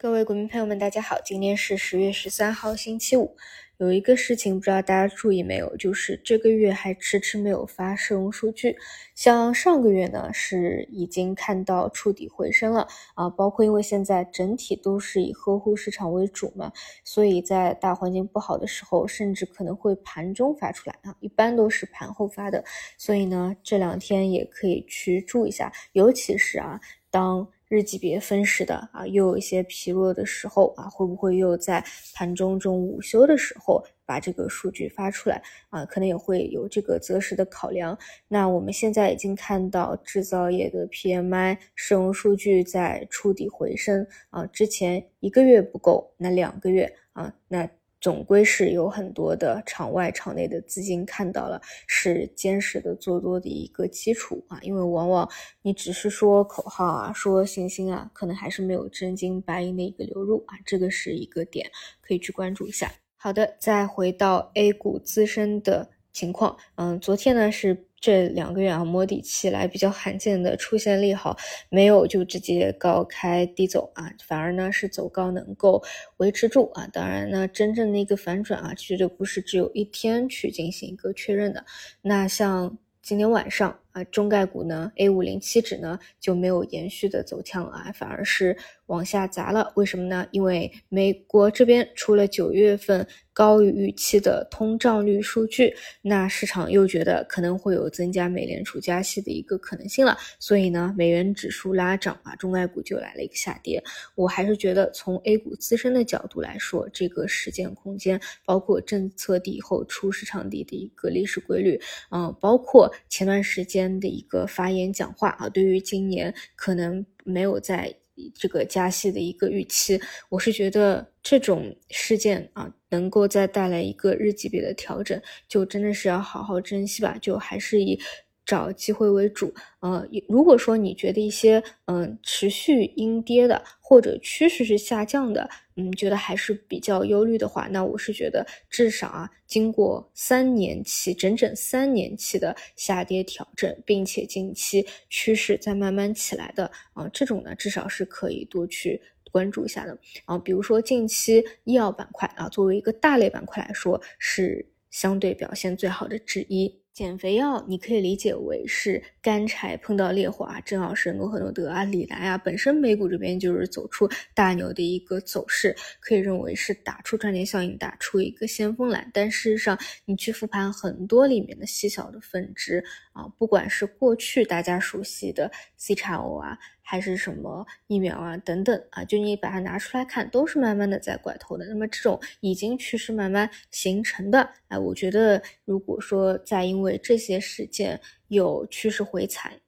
[0.00, 3.36] 各位股民朋友们，大家好，今天是十月十三号，星期五。
[3.78, 8.76] 有一个事情不知道大家注意没有，就是这个月还迟迟没有发社融数据。
[9.16, 16.72] 像上个月呢，是已经看到触底回升了啊，包括因为现在整体都是以呵护市场为主嘛，
[17.02, 22.62] 所以在大环境不好的时候，甚至可能会盘中发出来啊，一般都是盘后发的。
[22.96, 26.80] 所以呢，这两天也可以去注意一下，尤其是啊，
[27.10, 27.48] 当。
[27.68, 31.84] 日级别分时的啊，又有一些疲弱的时候啊，会不会又在
[32.14, 35.84] 盘中中午休的时候把这个数据发出来啊？
[35.84, 37.98] 可能也会有这个择时的考量。
[38.26, 47.68] 那我们现在已经看到制造业的 PMI 使用数据在触底回升啊，之前一个月不够，那两个月啊，那。
[48.00, 54.58] 总归是有很多的场外场内的资金看到了，是坚实的做多的一个基础啊。
[54.62, 55.28] 因为往往
[55.62, 61.70] 你只是说口号啊，说信心啊，可能还是没有真金白银的一个流入啊，这个是一个点
[62.00, 62.92] 可以去关注一下。
[63.16, 67.87] 好的，再回到 A 股自身的情况，嗯，昨天呢是。
[68.00, 71.36] 这两个月啊，摸底期来比较罕见的出现利好，
[71.68, 75.82] 没有就直接高开低走啊，反而呢是走高能够
[76.18, 76.86] 维持住啊。
[76.92, 81.64] 当然呢，真正的一个反转啊，绝对不是只有一天去进行一个确认的。
[82.02, 89.72] 那像今天晚上啊，中概股呢，A 五零七指呢就没有延续的走强啊，反而是往下砸了。
[89.76, 90.26] 为什么呢？
[90.30, 93.06] 因为美国这边出了九月份。
[93.38, 103.80] 高于预期的通胀率数据，那市场又觉得可能会有增加美联储加息的一个可能性了，所以呢，美元指数拉涨啊，中概股就来了一个下跌。
[104.16, 117.94] 我还是觉得从 A 股自身的角度来说，这个时间空间，包括政策底后出市场底的一个历史规律，嗯，包括前段时间的一个发言讲话啊，对于今年可能没有在。
[118.34, 127.96] 这个加息的一个预期，我是觉得这种事件啊，能够再带来一个日级别的调整，就真的是要好好珍惜吧，就还是以。
[128.44, 149.00] 找机会为主，呃，如果说你觉得一些嗯持续阴跌的或者趋势是下降的，嗯，觉得还是比较忧虑的话，那我是觉得至少啊，经过三年期整整三年期的下跌调整，并且近期趋势在慢慢起来的啊，这种呢至少是可以多去
[149.32, 156.78] 关注一下的啊，比如说近期医药板块啊，作为一个大类板块来说，是相对表现最好的之一。
[156.98, 169.08] 减肥药，你可以理解为是干柴碰到烈火啊，正好是诺和诺德啊、李来啊，本身美股这边就是走出大牛的一个走势，可以认为是打出赚钱效应，打出一个先锋来。
[169.14, 172.82] 但事实上，你去复盘很多里面的细小的分支
[173.12, 176.58] 啊，不管是过去大家熟悉的 C 叉 O 啊。
[176.90, 181.66] 还是什么疫苗啊等等啊，就你把它拿出来看，都是慢慢的在拐头的。
[181.66, 189.60] 那么这种已经趋势慢慢形成的，哎，我觉得如果说再因为这些事件有趋势回踩。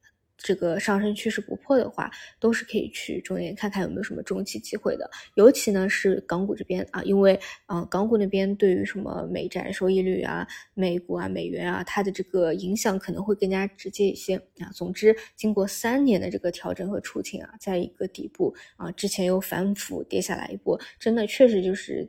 [0.42, 5.08] 这个上升趋势不破的话，都是可以去重点看看有没有什么中期机会的。
[5.34, 14.70] 尤其呢是港股这边啊，因为嗯港股那边对于什么美债收益率啊、美股啊、美元啊，它的这个影响可能会更加直接一些啊。
[14.74, 22.08] 总之，经过三年的这个调整和出清啊，在一个底部啊，之前又反复跌下来一波，真的确实就是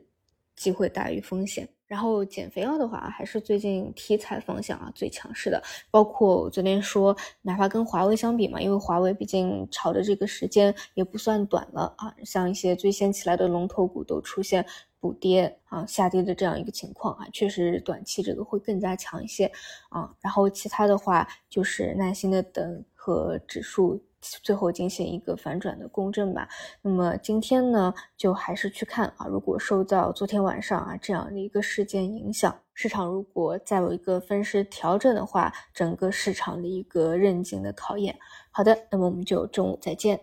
[0.56, 1.68] 机会大于风险。
[1.86, 5.62] 然后减肥药的话，还是最近题材方向啊最强势的。
[5.90, 14.64] 包括我昨天说，哪怕跟华为相比嘛，因为华为毕竟炒的这个时间也不算短了啊，像一些最先起来的龙头股都出现
[15.00, 19.52] 补跌啊、下跌的这样一个情况啊，确实短期这个会更加强一些
[19.90, 20.10] 啊。
[20.22, 24.02] 然后其他的话就是耐心的等和指数。
[24.42, 26.48] 最后进行一个反转的共振吧。
[26.80, 38.18] 那么今天呢，就还是去看啊，如果受到昨天晚上啊这样的一个事件影响，市场如果再有一个分时调整的话，整个市场的一个韧劲的考验。
[38.50, 40.20] 好的，那么我们就中午再见。